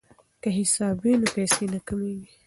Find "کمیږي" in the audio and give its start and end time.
1.87-2.29